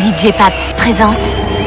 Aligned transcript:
DJ 0.00 0.30
Pat 0.36 0.52
présente 0.76 1.18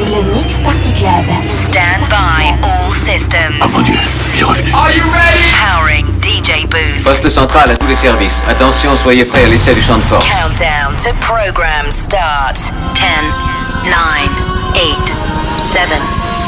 le 0.06 0.22
Mix 0.32 0.58
Party 0.58 0.92
Club. 0.92 1.24
Stand 1.48 2.06
by 2.08 2.54
all 2.62 2.92
systems. 2.92 3.56
Oh 3.60 3.66
mon 3.72 3.80
dieu, 3.82 3.94
il 4.34 4.40
est 4.40 4.44
revenu. 4.44 4.72
Are 4.72 4.90
you 4.92 5.02
ready? 5.12 5.40
Powering 5.58 6.06
DJ 6.22 6.64
booth. 6.68 7.02
Poste 7.02 7.28
central 7.28 7.70
à 7.70 7.76
tous 7.76 7.88
les 7.88 7.96
services. 7.96 8.40
Attention, 8.48 8.90
soyez 9.02 9.24
prêts 9.24 9.44
à 9.44 9.48
l'essai 9.48 9.74
du 9.74 9.82
champ 9.82 9.96
de 9.96 10.02
force. 10.02 10.24
Countdown 10.26 10.94
to 11.02 11.12
program 11.20 11.90
start. 11.90 12.56
10, 12.94 13.04
9, 13.86 13.96
8, 14.74 15.12
7, 15.58 15.88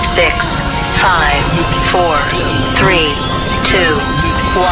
6, 0.03 0.63
5, 1.01 1.11
4, 1.91 2.03
3, 2.77 2.93
2, 3.71 3.79
1. 4.55 4.63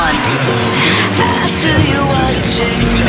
I 1.18 1.48
feel 1.58 1.80
you 1.90 2.06
watching 2.06 2.99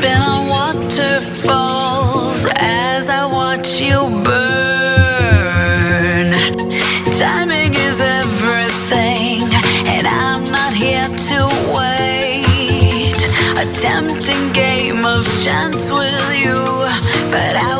Been 0.00 0.08
sipping 0.08 0.22
on 0.22 0.48
waterfalls 0.48 2.44
as 2.56 3.08
I 3.08 3.26
watch 3.26 3.80
you 3.80 4.10
burn. 4.22 5.52
Timing 7.18 7.74
is 7.74 8.00
everything, 8.00 9.42
and 9.86 10.06
I'm 10.06 10.44
not 10.52 10.72
here 10.72 11.04
to 11.04 11.48
wait. 11.74 13.18
A 13.56 13.64
tempting 13.72 14.52
game 14.52 15.04
of 15.04 15.24
chance 15.42 15.90
with 15.90 16.36
you, 16.36 16.54
but 17.30 17.56
I 17.56 17.77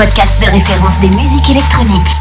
podcast 0.00 0.40
de 0.40 0.46
référence 0.46 0.98
des 1.00 1.08
musiques 1.08 1.50
électroniques. 1.50 2.19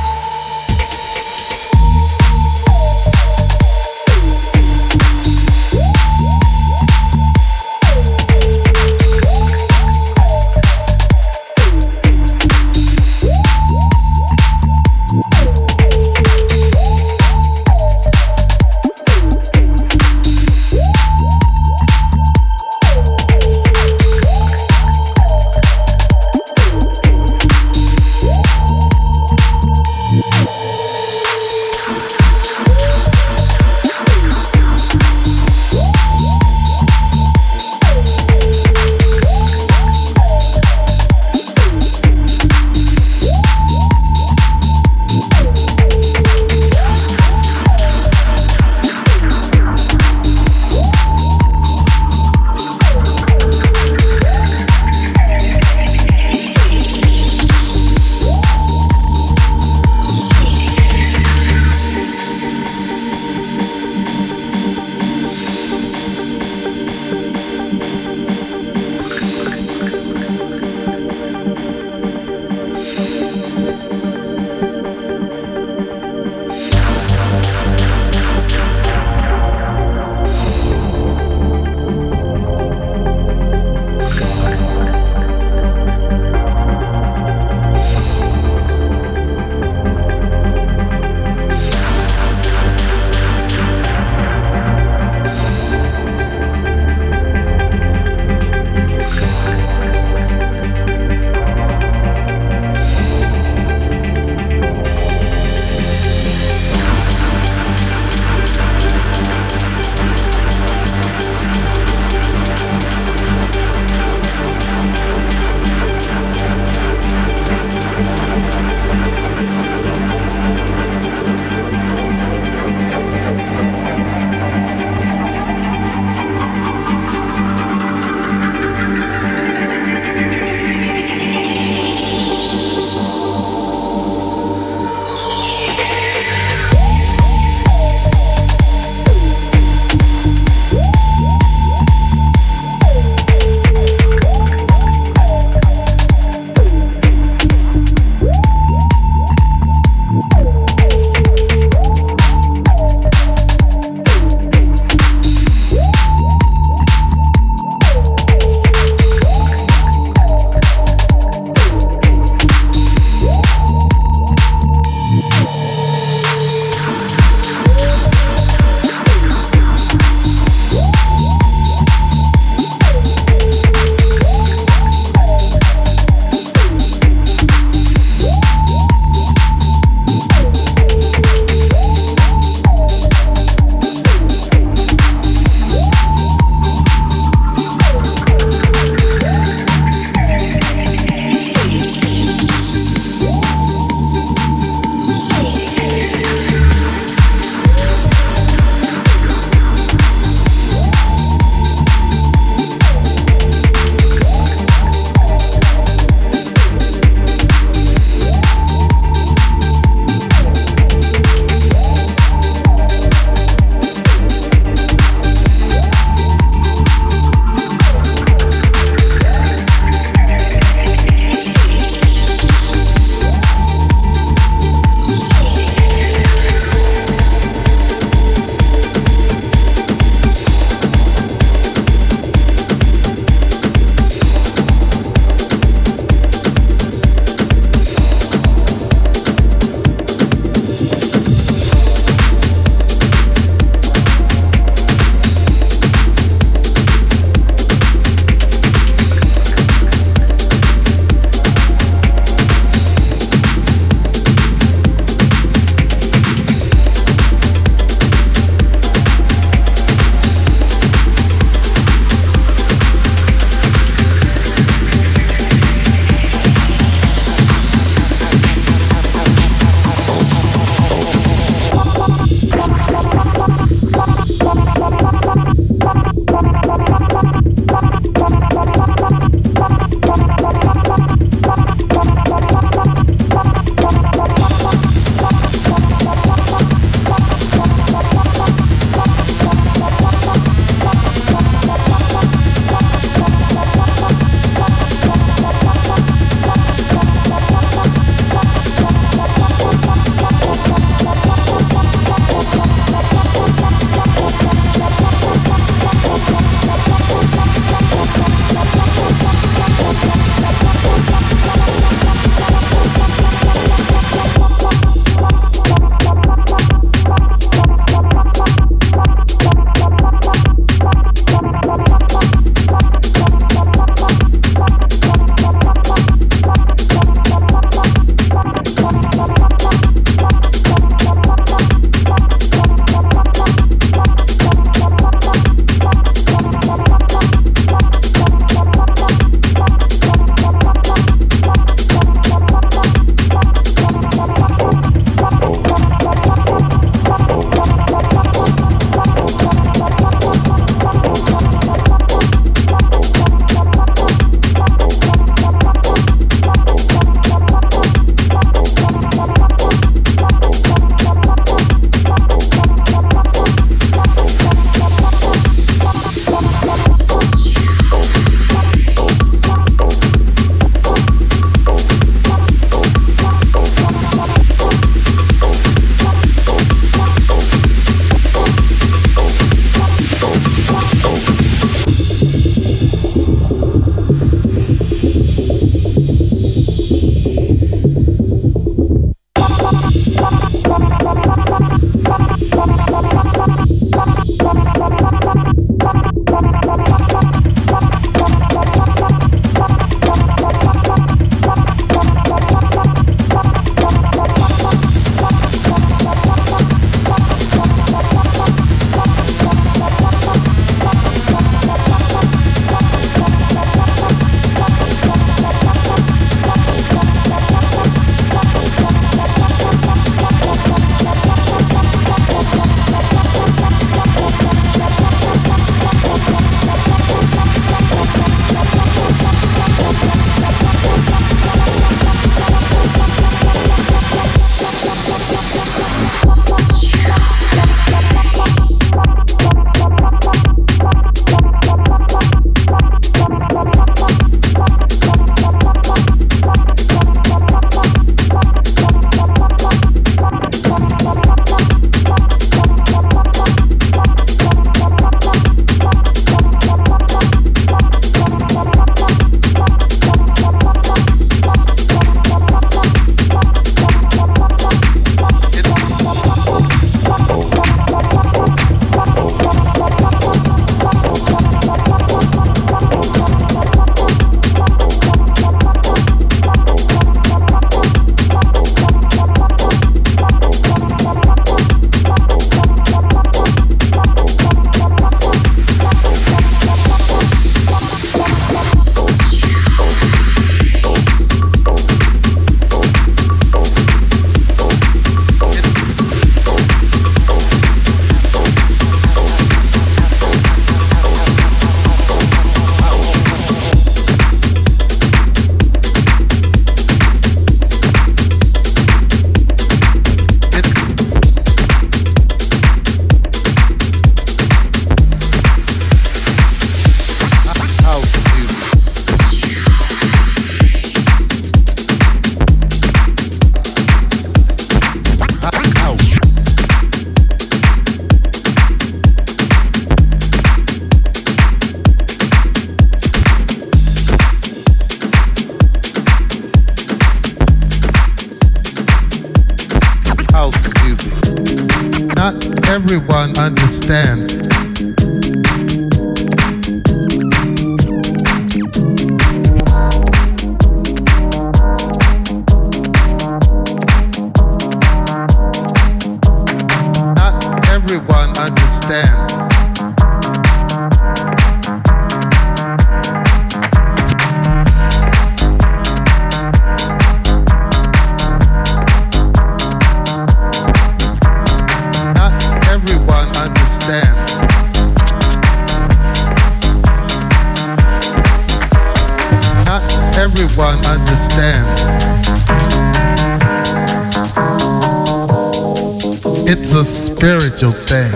It's 586.51 586.73
a 586.73 586.83
spiritual 586.83 587.71
thing. 587.71 588.11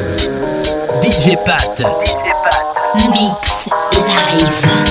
DJ 1.01 1.35
Pat. 1.45 1.77
DJ 1.77 2.33
Pat. 2.43 3.09
Mix 3.11 3.67
live. 3.67 4.82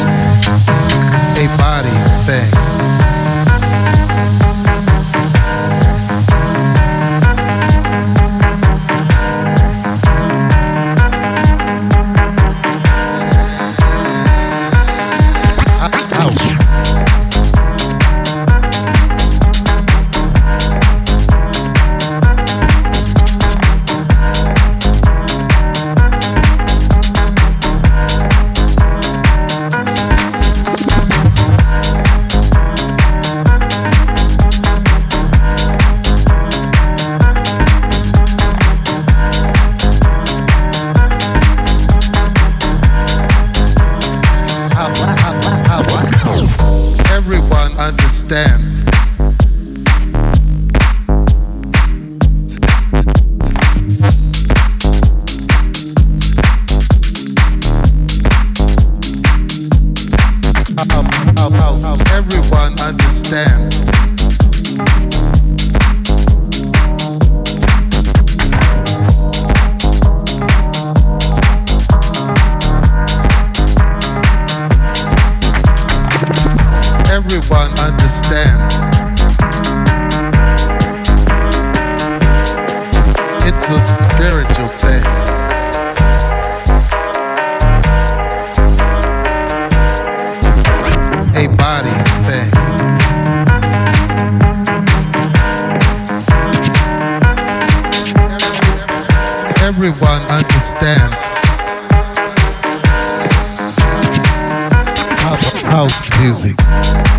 music. 106.22 107.11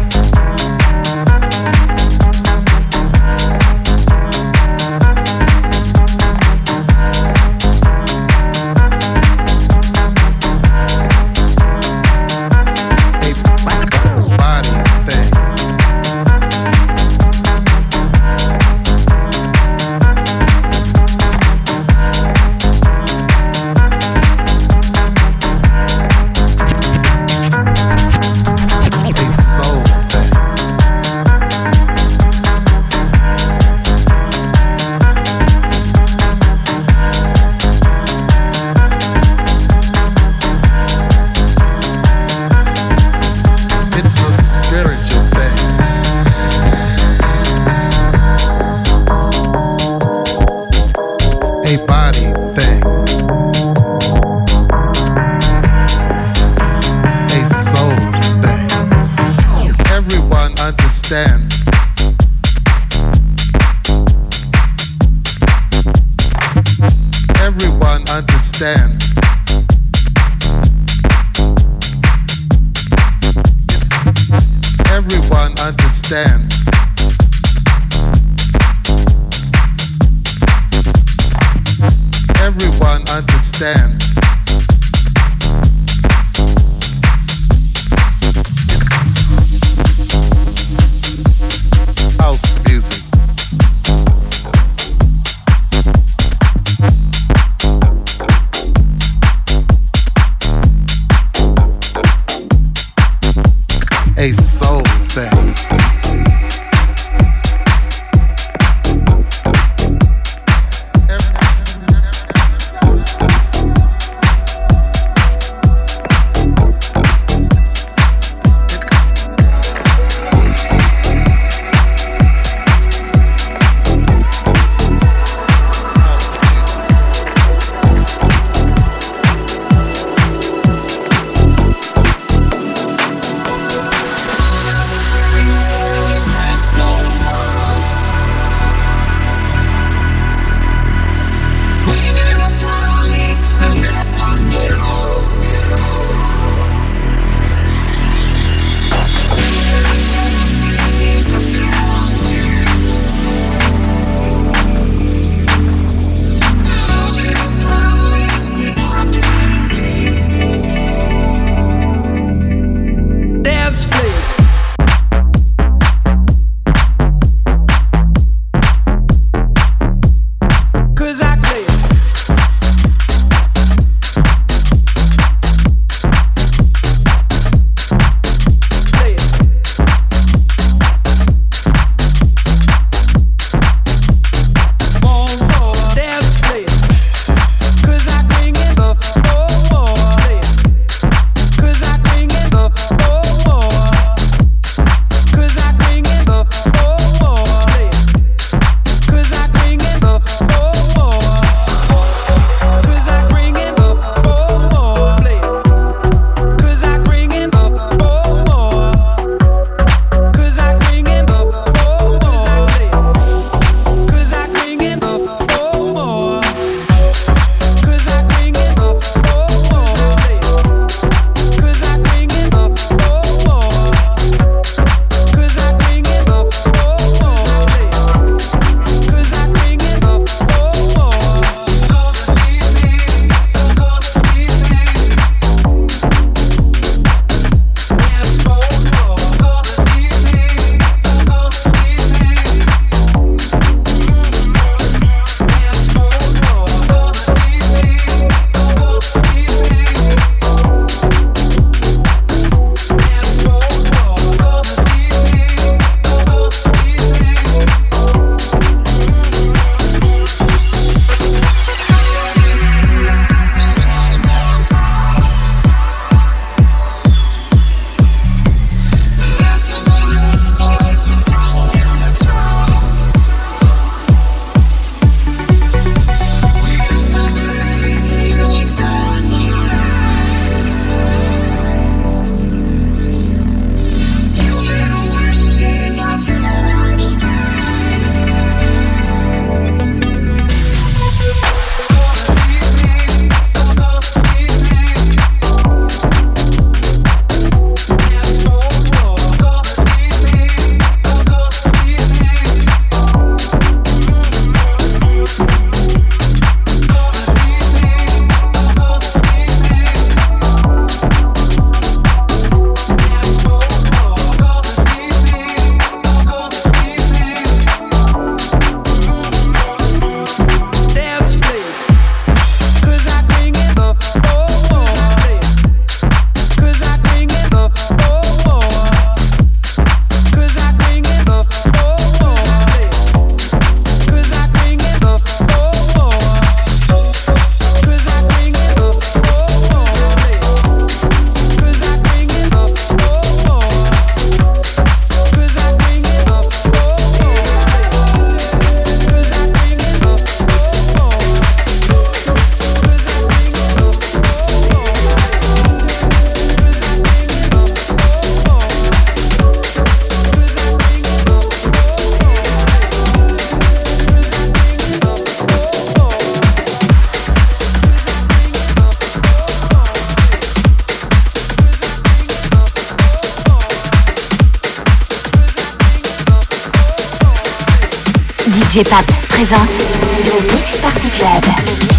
DJ 378.74 378.82
présente 379.30 379.70
le 380.18 380.56
Mix 380.56 380.80
Party 380.80 381.10
Club. 381.10 381.93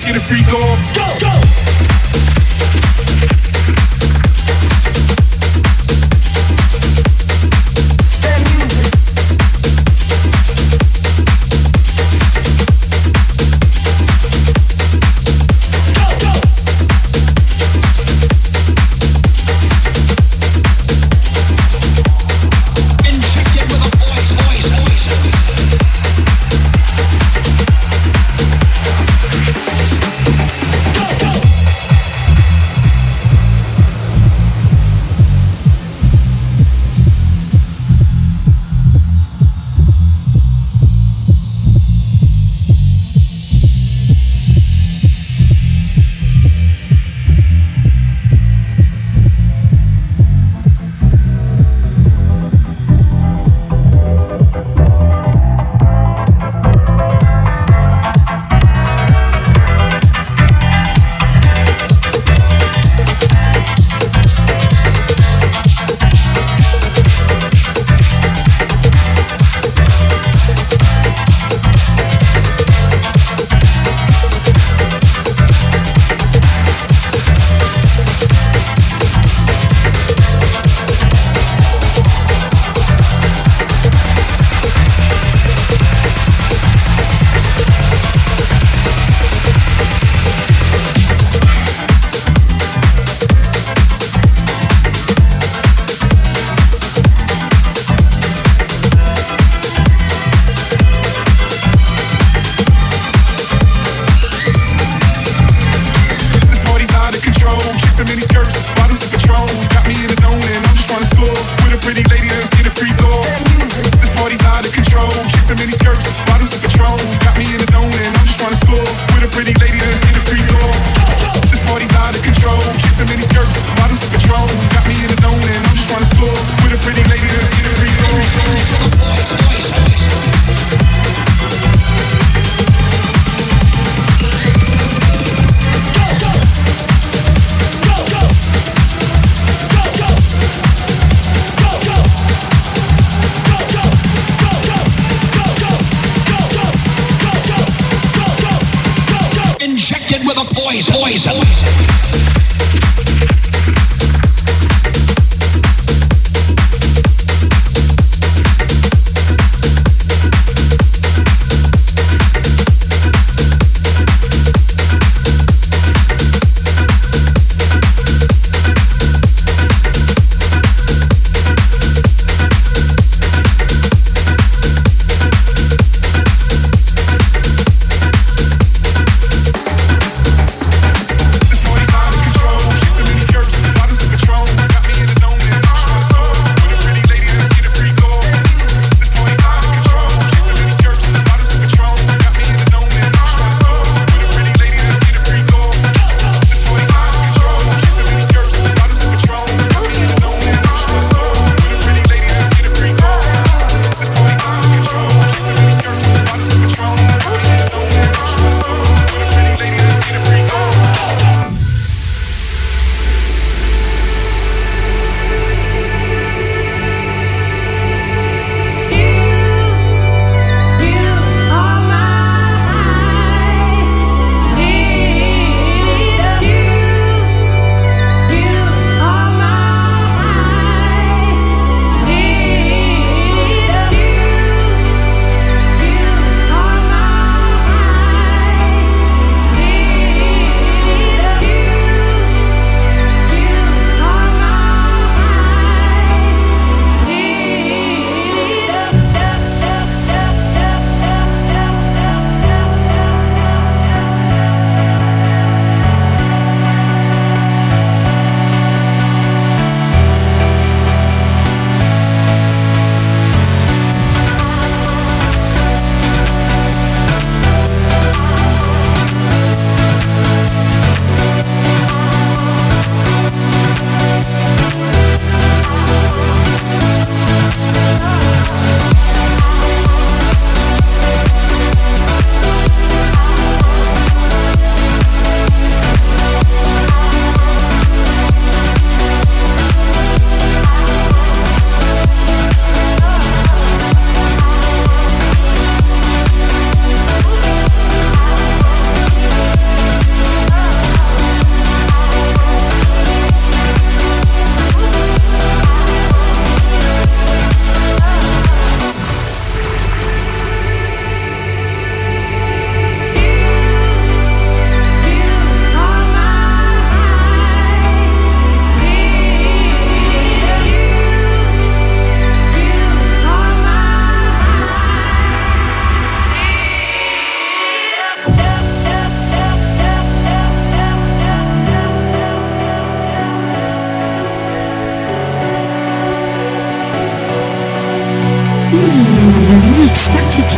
let's 0.00 0.04
get 0.04 0.16
a 0.16 0.20
free, 0.20 0.42
off. 0.56 0.94
Go, 0.94 1.26
go. 1.26 1.39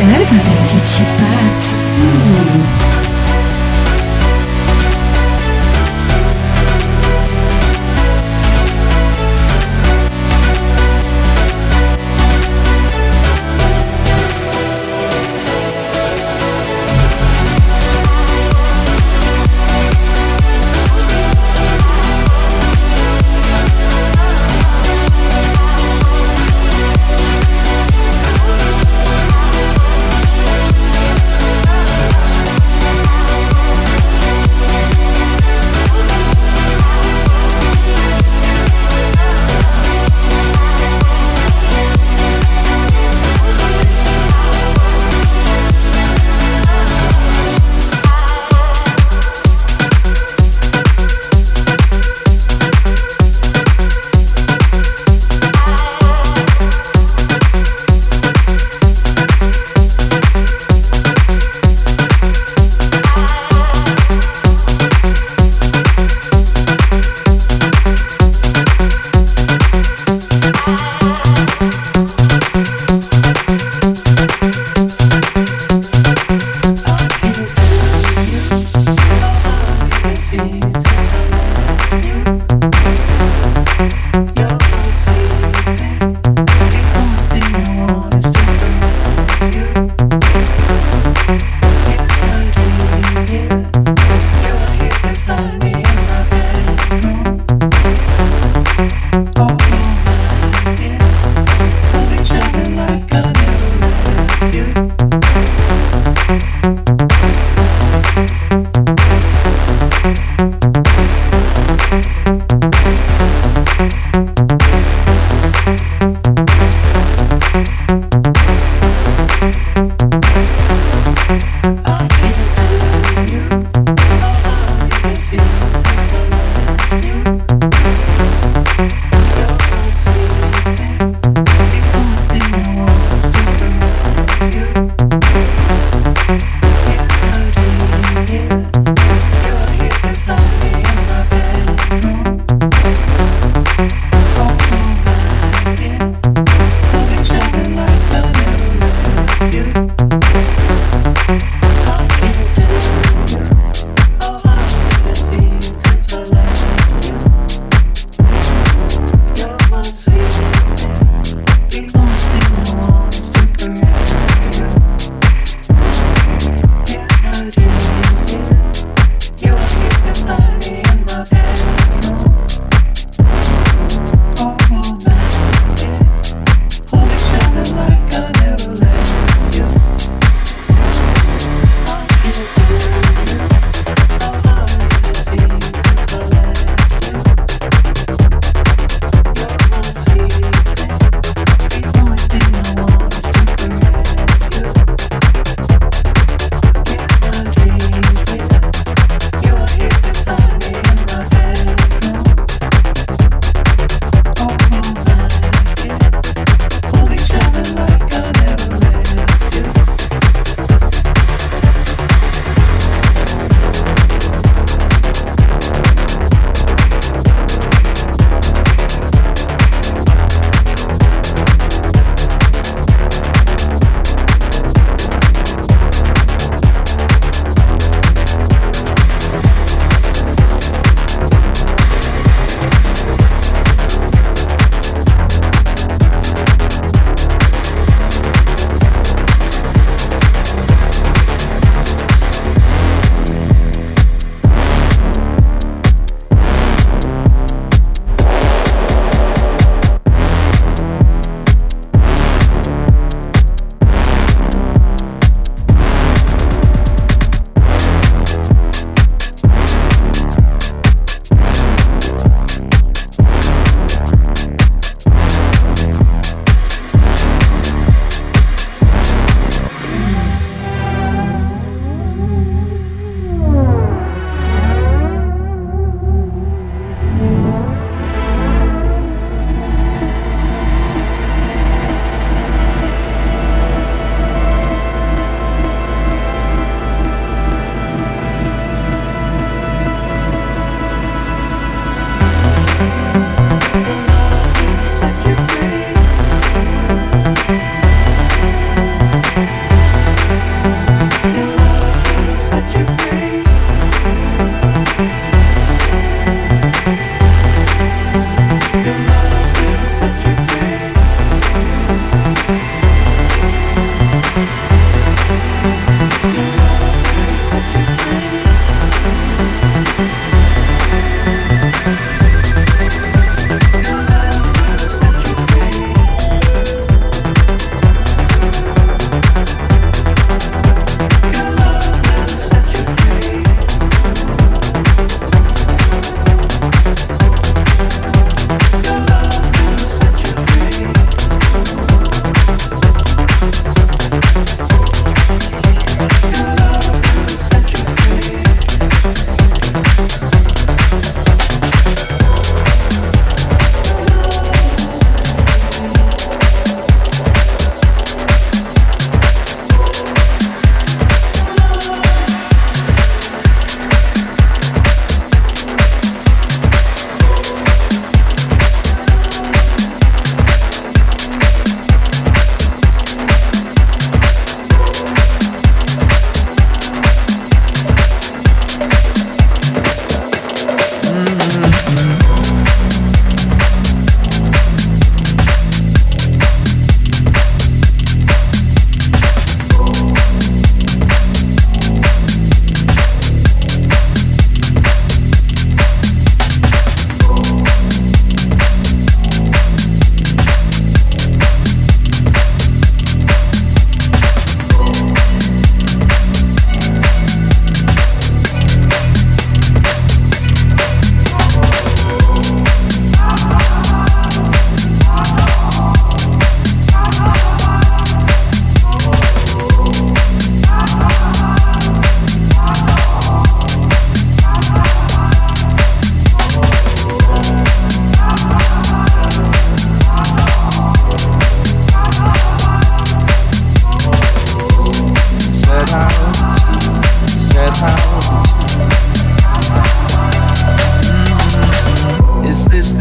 Mix 0.01 0.29
Party 0.29 1.03
Club 1.17 1.29
avec 1.29 2.32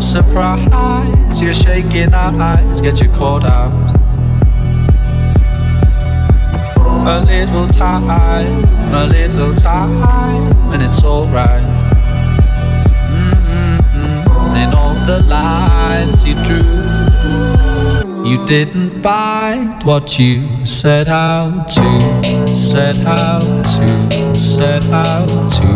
surprise. 0.00 1.40
You're 1.40 1.54
shaking 1.54 2.12
our 2.12 2.32
eyes, 2.40 2.80
get 2.80 3.00
you 3.00 3.08
caught 3.08 3.44
out. 3.44 3.94
A 7.08 7.24
little 7.24 7.68
time, 7.68 8.10
a 8.92 9.06
little 9.06 9.54
time, 9.54 10.02
and 10.72 10.82
it's 10.82 11.04
alright. 11.04 11.62
Mm-hmm. 13.12 14.56
In 14.56 14.74
all 14.74 14.94
the 15.06 15.22
lines 15.28 16.24
you 16.24 16.34
drew, 16.46 16.64
you 18.28 18.44
didn't 18.46 19.02
find 19.02 19.82
what 19.84 20.18
you 20.18 20.66
set 20.66 21.06
out 21.06 21.68
to, 21.68 22.46
set 22.48 22.98
out 23.06 23.64
to, 23.74 24.34
set 24.34 24.84
out 24.90 25.28
to, 25.52 25.75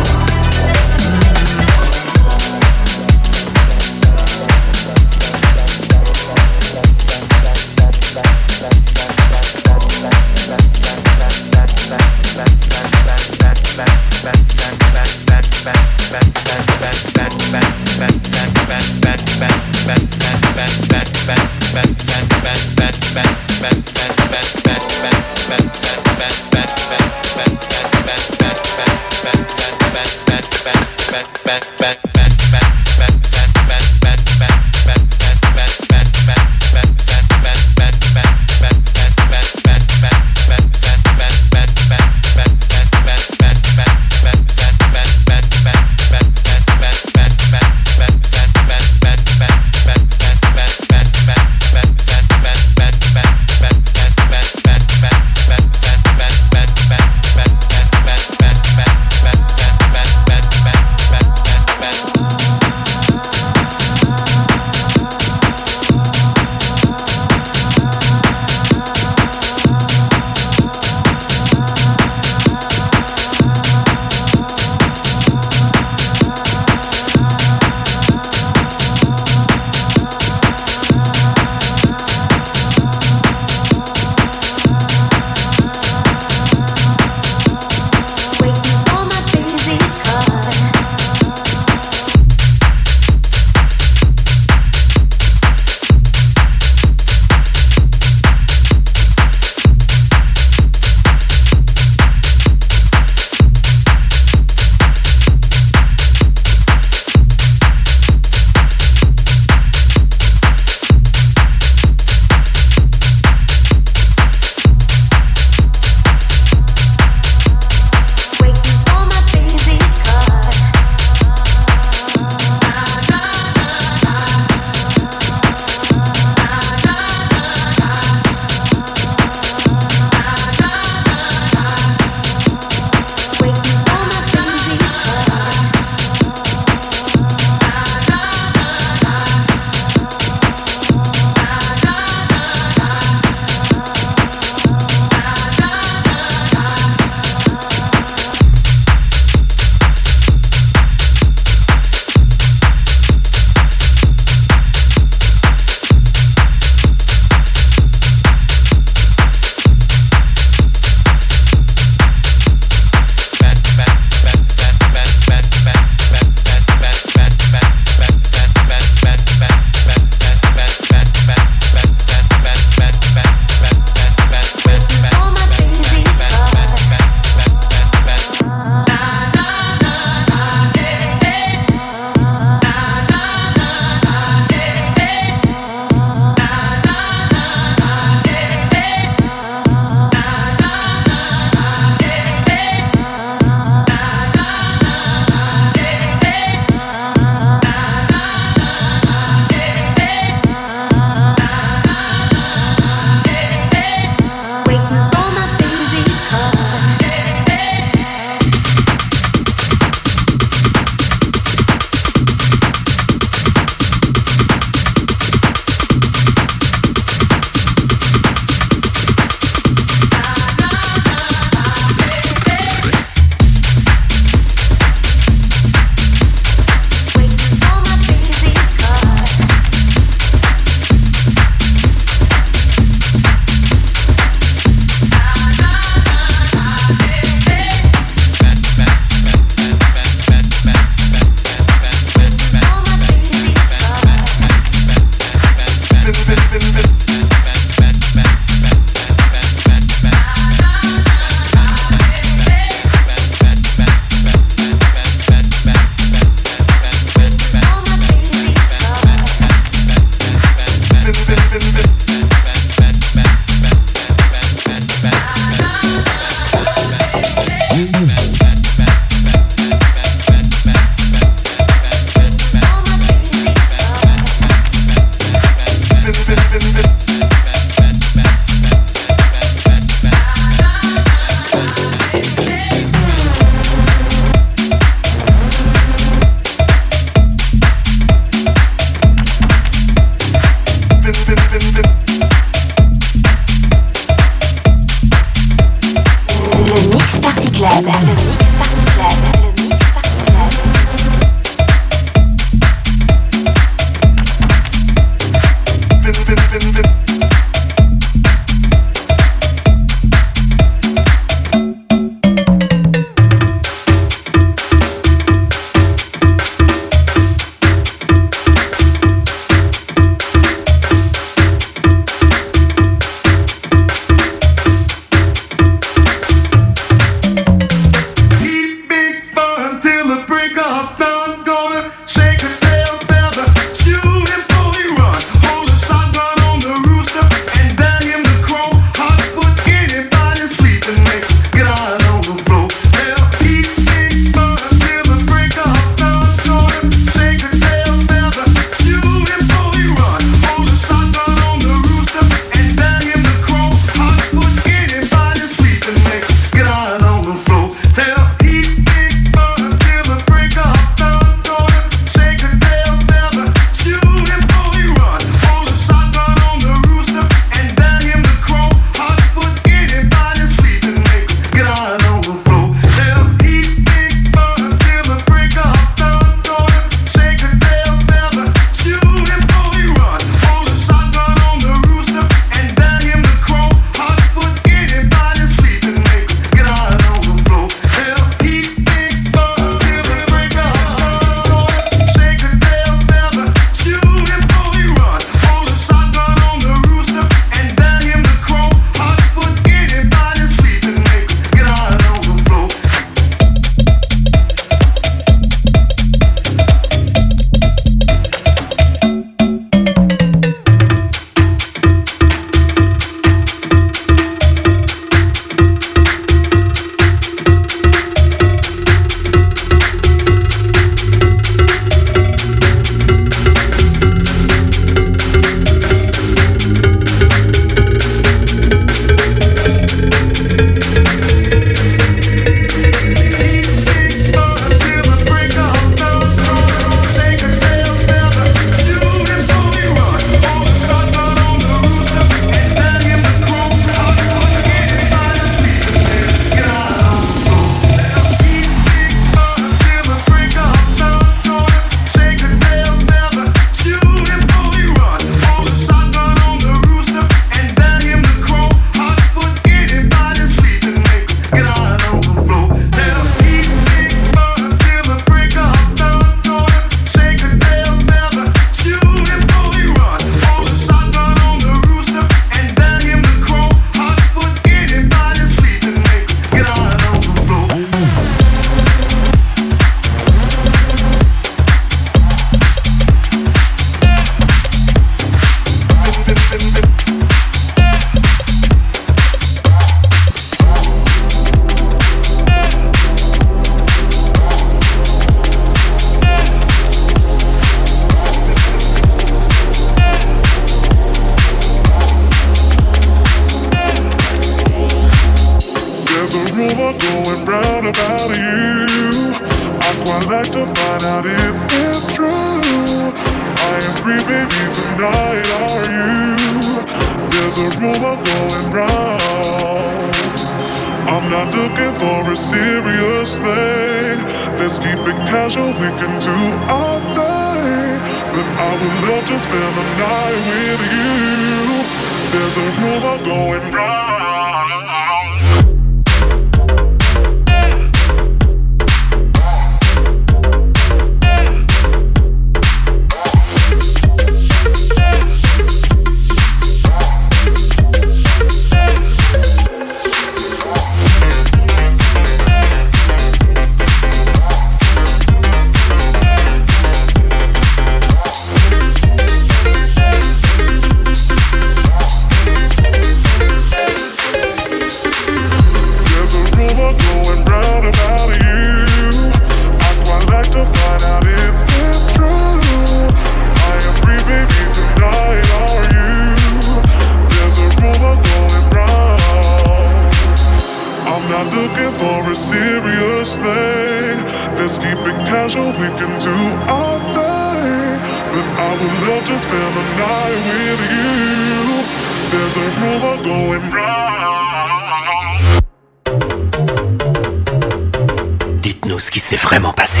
Vraiment 599.46 599.72
passé. 599.72 600.00